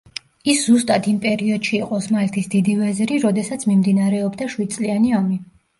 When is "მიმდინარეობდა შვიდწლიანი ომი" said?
3.75-5.45